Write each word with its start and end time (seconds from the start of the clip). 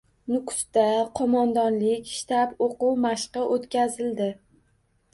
Nukusda 0.29 0.85
qo‘mondonlik-shtab 1.19 2.59
o‘quv 2.71 2.99
mashqi 3.07 3.47
o‘tkazildi 3.59 4.35